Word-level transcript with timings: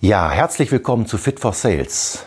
Ja, 0.00 0.30
herzlich 0.30 0.70
willkommen 0.70 1.06
zu 1.06 1.18
Fit 1.18 1.40
for 1.40 1.52
Sales, 1.52 2.24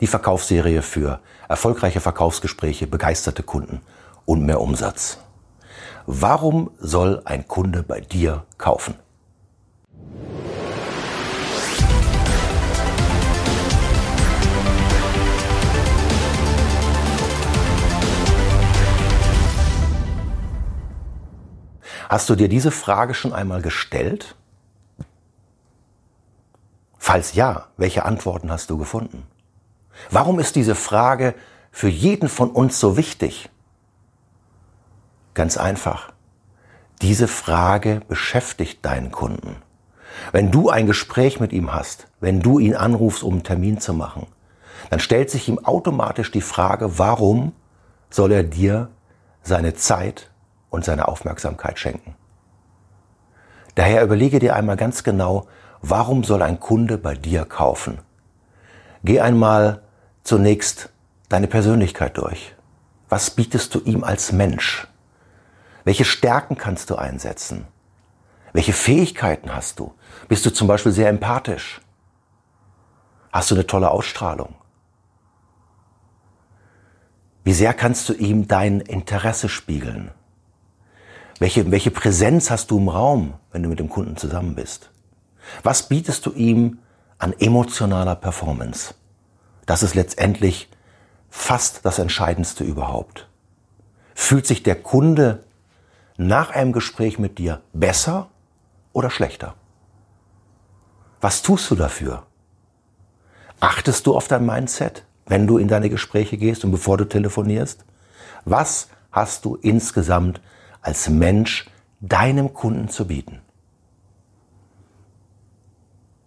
die 0.00 0.06
Verkaufsserie 0.06 0.82
für 0.82 1.18
erfolgreiche 1.48 1.98
Verkaufsgespräche, 1.98 2.86
begeisterte 2.86 3.42
Kunden 3.42 3.80
und 4.24 4.46
mehr 4.46 4.60
Umsatz. 4.60 5.18
Warum 6.06 6.70
soll 6.78 7.22
ein 7.24 7.48
Kunde 7.48 7.82
bei 7.82 8.00
dir 8.00 8.44
kaufen? 8.56 8.94
Hast 22.08 22.30
du 22.30 22.36
dir 22.36 22.48
diese 22.48 22.70
Frage 22.70 23.14
schon 23.14 23.32
einmal 23.32 23.60
gestellt? 23.60 24.36
Falls 27.08 27.34
ja, 27.34 27.66
welche 27.76 28.04
Antworten 28.04 28.50
hast 28.50 28.68
du 28.68 28.78
gefunden? 28.78 29.28
Warum 30.10 30.40
ist 30.40 30.56
diese 30.56 30.74
Frage 30.74 31.36
für 31.70 31.88
jeden 31.88 32.28
von 32.28 32.50
uns 32.50 32.80
so 32.80 32.96
wichtig? 32.96 33.48
Ganz 35.32 35.56
einfach. 35.56 36.12
Diese 37.02 37.28
Frage 37.28 38.00
beschäftigt 38.08 38.84
deinen 38.84 39.12
Kunden. 39.12 39.62
Wenn 40.32 40.50
du 40.50 40.68
ein 40.68 40.88
Gespräch 40.88 41.38
mit 41.38 41.52
ihm 41.52 41.72
hast, 41.72 42.08
wenn 42.18 42.40
du 42.40 42.58
ihn 42.58 42.74
anrufst, 42.74 43.22
um 43.22 43.34
einen 43.34 43.44
Termin 43.44 43.78
zu 43.78 43.94
machen, 43.94 44.26
dann 44.90 44.98
stellt 44.98 45.30
sich 45.30 45.48
ihm 45.48 45.60
automatisch 45.60 46.32
die 46.32 46.40
Frage, 46.40 46.98
warum 46.98 47.52
soll 48.10 48.32
er 48.32 48.42
dir 48.42 48.88
seine 49.42 49.74
Zeit 49.74 50.32
und 50.70 50.84
seine 50.84 51.06
Aufmerksamkeit 51.06 51.78
schenken. 51.78 52.16
Daher 53.76 54.02
überlege 54.02 54.40
dir 54.40 54.56
einmal 54.56 54.76
ganz 54.76 55.04
genau, 55.04 55.46
warum 55.82 56.24
soll 56.24 56.42
ein 56.42 56.60
Kunde 56.60 56.98
bei 56.98 57.14
dir 57.14 57.44
kaufen? 57.44 57.98
Geh 59.04 59.20
einmal 59.20 59.82
zunächst 60.22 60.90
deine 61.28 61.46
Persönlichkeit 61.46 62.16
durch. 62.16 62.54
Was 63.08 63.30
bietest 63.30 63.74
du 63.74 63.80
ihm 63.80 64.02
als 64.02 64.32
Mensch? 64.32 64.88
Welche 65.84 66.04
Stärken 66.04 66.56
kannst 66.56 66.90
du 66.90 66.96
einsetzen? 66.96 67.66
Welche 68.52 68.72
Fähigkeiten 68.72 69.54
hast 69.54 69.78
du? 69.78 69.94
Bist 70.28 70.44
du 70.46 70.50
zum 70.50 70.66
Beispiel 70.66 70.92
sehr 70.92 71.08
empathisch? 71.08 71.80
Hast 73.32 73.50
du 73.50 73.54
eine 73.54 73.66
tolle 73.66 73.90
Ausstrahlung? 73.90 74.54
Wie 77.44 77.52
sehr 77.52 77.74
kannst 77.74 78.08
du 78.08 78.14
ihm 78.14 78.48
dein 78.48 78.80
Interesse 78.80 79.48
spiegeln? 79.48 80.10
Welche, 81.38 81.70
welche 81.70 81.90
Präsenz 81.90 82.50
hast 82.50 82.70
du 82.70 82.78
im 82.78 82.88
Raum, 82.88 83.34
wenn 83.52 83.62
du 83.62 83.68
mit 83.68 83.78
dem 83.78 83.88
Kunden 83.88 84.16
zusammen 84.16 84.54
bist? 84.54 84.90
Was 85.62 85.88
bietest 85.88 86.26
du 86.26 86.32
ihm 86.32 86.78
an 87.18 87.32
emotionaler 87.38 88.16
Performance? 88.16 88.94
Das 89.66 89.82
ist 89.82 89.94
letztendlich 89.94 90.68
fast 91.28 91.84
das 91.84 91.98
Entscheidendste 91.98 92.64
überhaupt. 92.64 93.28
Fühlt 94.14 94.46
sich 94.46 94.62
der 94.62 94.76
Kunde 94.76 95.44
nach 96.16 96.50
einem 96.50 96.72
Gespräch 96.72 97.18
mit 97.18 97.38
dir 97.38 97.60
besser 97.72 98.28
oder 98.92 99.10
schlechter? 99.10 99.54
Was 101.20 101.42
tust 101.42 101.70
du 101.70 101.74
dafür? 101.74 102.24
Achtest 103.60 104.06
du 104.06 104.14
auf 104.14 104.28
dein 104.28 104.46
Mindset, 104.46 105.04
wenn 105.26 105.46
du 105.46 105.58
in 105.58 105.68
deine 105.68 105.90
Gespräche 105.90 106.36
gehst 106.36 106.64
und 106.64 106.70
bevor 106.70 106.96
du 106.98 107.04
telefonierst? 107.04 107.84
Was 108.44 108.88
hast 109.10 109.44
du 109.44 109.56
insgesamt 109.56 110.40
als 110.82 111.08
Mensch 111.08 111.66
deinem 112.00 112.54
Kunden 112.54 112.88
zu 112.88 113.06
bieten. 113.06 113.40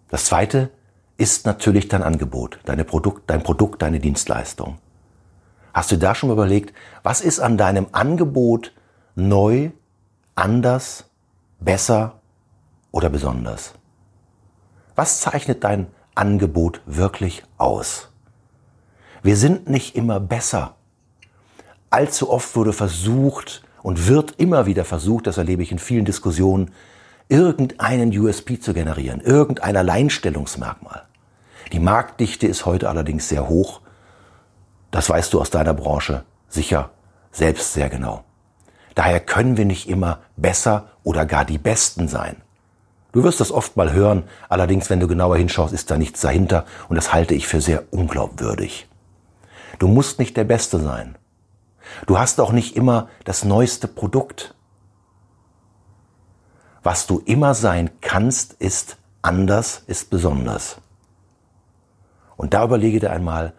Das 0.09 0.25
zweite 0.25 0.71
ist 1.17 1.45
natürlich 1.45 1.87
dein 1.87 2.03
Angebot, 2.03 2.59
deine 2.65 2.83
Produkt, 2.83 3.29
dein 3.29 3.43
Produkt, 3.43 3.81
deine 3.81 3.99
Dienstleistung. 3.99 4.77
Hast 5.73 5.91
du 5.91 5.97
da 5.97 6.15
schon 6.15 6.29
mal 6.29 6.33
überlegt, 6.33 6.73
was 7.03 7.21
ist 7.21 7.39
an 7.39 7.57
deinem 7.57 7.87
Angebot 7.91 8.73
neu, 9.15 9.71
anders, 10.35 11.05
besser 11.59 12.19
oder 12.91 13.09
besonders? 13.09 13.73
Was 14.95 15.21
zeichnet 15.21 15.63
dein 15.63 15.87
Angebot 16.15 16.81
wirklich 16.85 17.43
aus? 17.57 18.09
Wir 19.21 19.37
sind 19.37 19.69
nicht 19.69 19.95
immer 19.95 20.19
besser. 20.19 20.75
Allzu 21.89 22.29
oft 22.29 22.55
wurde 22.55 22.73
versucht, 22.73 23.63
und 23.81 24.07
wird 24.07 24.33
immer 24.37 24.65
wieder 24.65 24.85
versucht, 24.85 25.27
das 25.27 25.37
erlebe 25.37 25.63
ich 25.63 25.71
in 25.71 25.79
vielen 25.79 26.05
Diskussionen, 26.05 26.71
irgendeinen 27.29 28.17
USP 28.17 28.59
zu 28.59 28.73
generieren, 28.73 29.21
irgendein 29.21 29.77
Alleinstellungsmerkmal. 29.77 31.03
Die 31.71 31.79
Marktdichte 31.79 32.47
ist 32.47 32.65
heute 32.65 32.89
allerdings 32.89 33.29
sehr 33.29 33.47
hoch. 33.47 33.81
Das 34.91 35.09
weißt 35.09 35.33
du 35.33 35.39
aus 35.39 35.51
deiner 35.51 35.75
Branche 35.75 36.23
sicher 36.47 36.89
selbst 37.31 37.73
sehr 37.73 37.89
genau. 37.89 38.23
Daher 38.95 39.19
können 39.19 39.55
wir 39.55 39.65
nicht 39.65 39.87
immer 39.87 40.19
besser 40.35 40.89
oder 41.03 41.25
gar 41.25 41.45
die 41.45 41.59
Besten 41.59 42.07
sein. 42.07 42.37
Du 43.11 43.23
wirst 43.23 43.39
das 43.39 43.51
oft 43.51 43.77
mal 43.77 43.93
hören, 43.93 44.23
allerdings 44.49 44.89
wenn 44.89 44.99
du 44.99 45.07
genauer 45.07 45.37
hinschaust, 45.37 45.73
ist 45.73 45.89
da 45.89 45.97
nichts 45.97 46.21
dahinter 46.21 46.65
und 46.89 46.95
das 46.95 47.13
halte 47.13 47.33
ich 47.35 47.47
für 47.47 47.61
sehr 47.61 47.83
unglaubwürdig. 47.91 48.87
Du 49.77 49.87
musst 49.87 50.19
nicht 50.19 50.35
der 50.35 50.43
Beste 50.43 50.79
sein. 50.79 51.17
Du 52.07 52.19
hast 52.19 52.39
auch 52.39 52.51
nicht 52.51 52.75
immer 52.75 53.09
das 53.23 53.45
neueste 53.45 53.87
Produkt. 53.87 54.55
Was 56.83 57.07
du 57.07 57.21
immer 57.25 57.53
sein 57.53 57.89
kannst, 58.01 58.53
ist 58.53 58.97
anders, 59.21 59.83
ist 59.87 60.09
besonders. 60.09 60.77
Und 62.37 62.53
da 62.53 62.63
überlege 62.63 62.99
dir 62.99 63.11
einmal, 63.11 63.53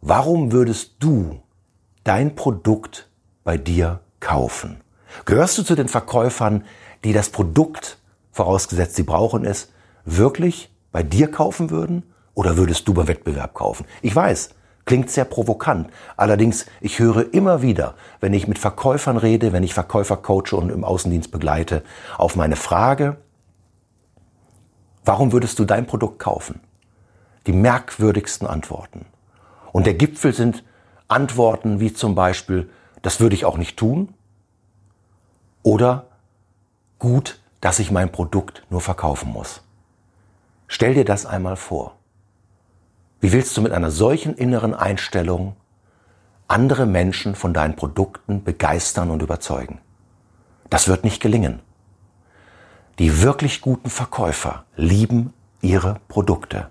warum 0.00 0.52
würdest 0.52 0.94
du 1.00 1.42
dein 2.04 2.34
Produkt 2.34 3.08
bei 3.44 3.58
dir 3.58 4.00
kaufen? 4.20 4.80
Gehörst 5.26 5.58
du 5.58 5.62
zu 5.62 5.74
den 5.74 5.88
Verkäufern, 5.88 6.64
die 7.04 7.12
das 7.12 7.28
Produkt, 7.28 7.98
vorausgesetzt 8.32 8.96
sie 8.96 9.02
brauchen 9.02 9.44
es, 9.44 9.68
wirklich 10.04 10.70
bei 10.90 11.02
dir 11.02 11.30
kaufen 11.30 11.70
würden? 11.70 12.02
Oder 12.34 12.56
würdest 12.56 12.88
du 12.88 12.94
beim 12.94 13.08
Wettbewerb 13.08 13.54
kaufen? 13.54 13.86
Ich 14.02 14.16
weiß, 14.16 14.50
Klingt 14.84 15.10
sehr 15.10 15.24
provokant. 15.24 15.88
Allerdings, 16.16 16.66
ich 16.80 16.98
höre 16.98 17.32
immer 17.32 17.62
wieder, 17.62 17.94
wenn 18.20 18.34
ich 18.34 18.46
mit 18.46 18.58
Verkäufern 18.58 19.16
rede, 19.16 19.52
wenn 19.52 19.62
ich 19.62 19.72
Verkäufer 19.72 20.16
coache 20.16 20.56
und 20.56 20.70
im 20.70 20.84
Außendienst 20.84 21.30
begleite, 21.30 21.82
auf 22.18 22.36
meine 22.36 22.56
Frage, 22.56 23.16
warum 25.04 25.32
würdest 25.32 25.58
du 25.58 25.64
dein 25.64 25.86
Produkt 25.86 26.18
kaufen? 26.18 26.60
Die 27.46 27.52
merkwürdigsten 27.52 28.46
Antworten. 28.46 29.06
Und 29.72 29.86
der 29.86 29.94
Gipfel 29.94 30.34
sind 30.34 30.64
Antworten 31.08 31.80
wie 31.80 31.92
zum 31.92 32.14
Beispiel, 32.14 32.70
das 33.02 33.20
würde 33.20 33.34
ich 33.34 33.44
auch 33.44 33.56
nicht 33.56 33.78
tun. 33.78 34.14
Oder 35.62 36.06
gut, 36.98 37.40
dass 37.60 37.78
ich 37.78 37.90
mein 37.90 38.12
Produkt 38.12 38.64
nur 38.68 38.82
verkaufen 38.82 39.32
muss. 39.32 39.62
Stell 40.68 40.94
dir 40.94 41.04
das 41.04 41.24
einmal 41.24 41.56
vor. 41.56 41.96
Wie 43.24 43.32
willst 43.32 43.56
du 43.56 43.62
mit 43.62 43.72
einer 43.72 43.90
solchen 43.90 44.34
inneren 44.34 44.74
Einstellung 44.74 45.56
andere 46.46 46.84
Menschen 46.84 47.34
von 47.34 47.54
deinen 47.54 47.74
Produkten 47.74 48.44
begeistern 48.44 49.10
und 49.10 49.22
überzeugen? 49.22 49.80
Das 50.68 50.88
wird 50.88 51.04
nicht 51.04 51.22
gelingen. 51.22 51.60
Die 52.98 53.22
wirklich 53.22 53.62
guten 53.62 53.88
Verkäufer 53.88 54.66
lieben 54.76 55.32
ihre 55.62 56.00
Produkte. 56.06 56.68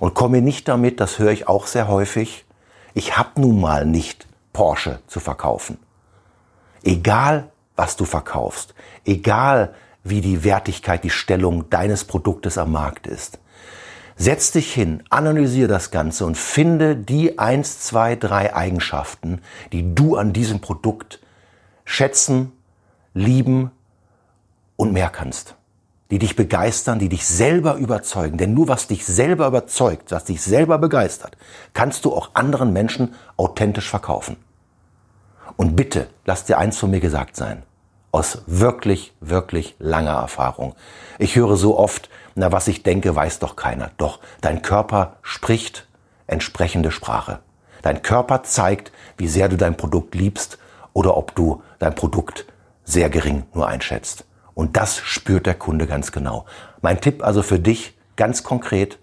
Und 0.00 0.12
komme 0.12 0.42
nicht 0.42 0.68
damit, 0.68 1.00
das 1.00 1.18
höre 1.18 1.32
ich 1.32 1.48
auch 1.48 1.66
sehr 1.66 1.88
häufig, 1.88 2.44
ich 2.92 3.16
habe 3.16 3.40
nun 3.40 3.58
mal 3.58 3.86
nicht 3.86 4.26
Porsche 4.52 5.00
zu 5.06 5.18
verkaufen. 5.18 5.78
Egal, 6.82 7.48
was 7.74 7.96
du 7.96 8.04
verkaufst, 8.04 8.74
egal 9.06 9.74
wie 10.04 10.20
die 10.20 10.44
Wertigkeit, 10.44 11.04
die 11.04 11.08
Stellung 11.08 11.70
deines 11.70 12.04
Produktes 12.04 12.58
am 12.58 12.70
Markt 12.70 13.06
ist, 13.06 13.38
Setz 14.22 14.50
dich 14.50 14.74
hin, 14.74 15.02
analysiere 15.08 15.66
das 15.66 15.90
Ganze 15.90 16.26
und 16.26 16.36
finde 16.36 16.94
die 16.94 17.38
eins, 17.38 17.80
zwei, 17.80 18.16
drei 18.16 18.54
Eigenschaften, 18.54 19.40
die 19.72 19.94
du 19.94 20.16
an 20.16 20.34
diesem 20.34 20.60
Produkt 20.60 21.20
schätzen, 21.86 22.52
lieben 23.14 23.70
und 24.76 24.92
mehr 24.92 25.08
kannst. 25.08 25.54
Die 26.10 26.18
dich 26.18 26.36
begeistern, 26.36 26.98
die 26.98 27.08
dich 27.08 27.26
selber 27.26 27.76
überzeugen. 27.76 28.36
Denn 28.36 28.52
nur 28.52 28.68
was 28.68 28.88
dich 28.88 29.06
selber 29.06 29.46
überzeugt, 29.46 30.12
was 30.12 30.26
dich 30.26 30.42
selber 30.42 30.76
begeistert, 30.76 31.38
kannst 31.72 32.04
du 32.04 32.12
auch 32.12 32.34
anderen 32.34 32.74
Menschen 32.74 33.14
authentisch 33.38 33.88
verkaufen. 33.88 34.36
Und 35.56 35.76
bitte, 35.76 36.08
lass 36.26 36.44
dir 36.44 36.58
eins 36.58 36.76
von 36.76 36.90
mir 36.90 37.00
gesagt 37.00 37.36
sein 37.36 37.62
aus 38.12 38.42
wirklich, 38.46 39.12
wirklich 39.20 39.76
langer 39.78 40.12
Erfahrung. 40.12 40.74
Ich 41.18 41.36
höre 41.36 41.56
so 41.56 41.78
oft, 41.78 42.08
na, 42.40 42.52
was 42.52 42.68
ich 42.68 42.82
denke, 42.82 43.14
weiß 43.14 43.38
doch 43.38 43.54
keiner. 43.54 43.90
Doch, 43.98 44.18
dein 44.40 44.62
Körper 44.62 45.16
spricht 45.20 45.86
entsprechende 46.26 46.90
Sprache. 46.90 47.40
Dein 47.82 48.00
Körper 48.00 48.42
zeigt, 48.44 48.92
wie 49.18 49.28
sehr 49.28 49.50
du 49.50 49.58
dein 49.58 49.76
Produkt 49.76 50.14
liebst 50.14 50.58
oder 50.94 51.18
ob 51.18 51.34
du 51.34 51.62
dein 51.78 51.94
Produkt 51.94 52.46
sehr 52.82 53.10
gering 53.10 53.44
nur 53.52 53.68
einschätzt. 53.68 54.24
Und 54.54 54.78
das 54.78 54.98
spürt 54.98 55.44
der 55.44 55.54
Kunde 55.54 55.86
ganz 55.86 56.12
genau. 56.12 56.46
Mein 56.80 57.00
Tipp 57.02 57.22
also 57.22 57.42
für 57.42 57.58
dich, 57.58 57.98
ganz 58.16 58.42
konkret, 58.42 58.98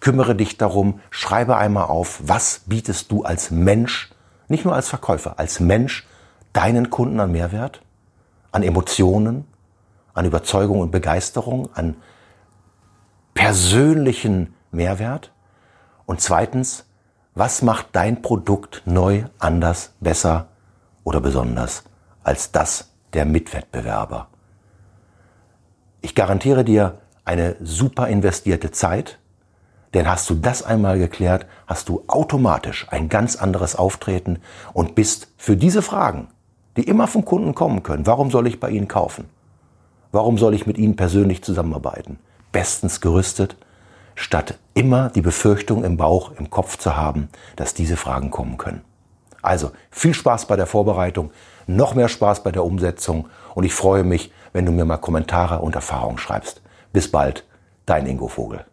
kümmere 0.00 0.34
dich 0.34 0.58
darum, 0.58 1.00
schreibe 1.08 1.56
einmal 1.56 1.86
auf, 1.86 2.20
was 2.24 2.64
bietest 2.66 3.10
du 3.10 3.24
als 3.24 3.50
Mensch, 3.50 4.10
nicht 4.48 4.66
nur 4.66 4.74
als 4.74 4.90
Verkäufer, 4.90 5.38
als 5.38 5.58
Mensch 5.58 6.06
deinen 6.52 6.90
Kunden 6.90 7.18
an 7.18 7.32
Mehrwert, 7.32 7.80
an 8.52 8.62
Emotionen, 8.62 9.46
an 10.12 10.26
Überzeugung 10.26 10.80
und 10.80 10.90
Begeisterung, 10.90 11.70
an 11.72 11.96
persönlichen 13.44 14.54
Mehrwert. 14.70 15.30
Und 16.06 16.22
zweitens, 16.22 16.86
was 17.34 17.60
macht 17.60 17.88
dein 17.92 18.22
Produkt 18.22 18.80
neu, 18.86 19.24
anders, 19.38 19.92
besser 20.00 20.46
oder 21.04 21.20
besonders 21.20 21.84
als 22.22 22.52
das 22.52 22.94
der 23.12 23.26
Mitwettbewerber? 23.26 24.28
Ich 26.00 26.14
garantiere 26.14 26.64
dir 26.64 27.00
eine 27.26 27.56
super 27.60 28.08
investierte 28.08 28.70
Zeit, 28.70 29.18
denn 29.92 30.08
hast 30.08 30.30
du 30.30 30.36
das 30.36 30.62
einmal 30.62 30.98
geklärt, 30.98 31.44
hast 31.66 31.90
du 31.90 32.02
automatisch 32.06 32.86
ein 32.88 33.10
ganz 33.10 33.36
anderes 33.36 33.76
Auftreten 33.76 34.38
und 34.72 34.94
bist 34.94 35.28
für 35.36 35.58
diese 35.58 35.82
Fragen, 35.82 36.28
die 36.78 36.84
immer 36.84 37.08
vom 37.08 37.26
Kunden 37.26 37.54
kommen 37.54 37.82
können, 37.82 38.06
warum 38.06 38.30
soll 38.30 38.46
ich 38.46 38.58
bei 38.58 38.70
Ihnen 38.70 38.88
kaufen? 38.88 39.26
Warum 40.12 40.38
soll 40.38 40.54
ich 40.54 40.66
mit 40.66 40.78
Ihnen 40.78 40.96
persönlich 40.96 41.44
zusammenarbeiten? 41.44 42.18
Bestens 42.54 43.00
gerüstet, 43.00 43.56
statt 44.14 44.58
immer 44.74 45.10
die 45.10 45.22
Befürchtung 45.22 45.82
im 45.82 45.96
Bauch, 45.96 46.30
im 46.38 46.50
Kopf 46.50 46.78
zu 46.78 46.96
haben, 46.96 47.28
dass 47.56 47.74
diese 47.74 47.96
Fragen 47.96 48.30
kommen 48.30 48.58
können. 48.58 48.82
Also 49.42 49.72
viel 49.90 50.14
Spaß 50.14 50.46
bei 50.46 50.54
der 50.54 50.68
Vorbereitung, 50.68 51.32
noch 51.66 51.96
mehr 51.96 52.08
Spaß 52.08 52.44
bei 52.44 52.52
der 52.52 52.64
Umsetzung 52.64 53.28
und 53.56 53.64
ich 53.64 53.74
freue 53.74 54.04
mich, 54.04 54.32
wenn 54.52 54.64
du 54.64 54.70
mir 54.70 54.84
mal 54.84 54.98
Kommentare 54.98 55.58
und 55.58 55.74
Erfahrungen 55.74 56.16
schreibst. 56.16 56.62
Bis 56.92 57.10
bald, 57.10 57.44
dein 57.86 58.06
Ingo 58.06 58.28
Vogel. 58.28 58.64